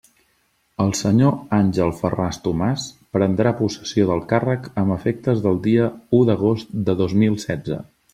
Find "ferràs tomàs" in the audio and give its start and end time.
1.97-2.85